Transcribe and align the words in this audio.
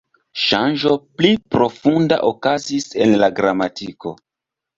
Ŝanĝo 0.43 0.95
pli 1.19 1.29
profunda 1.55 2.17
okazis 2.31 2.89
en 3.07 3.15
la 3.25 3.31
gramatiko. 3.43 4.17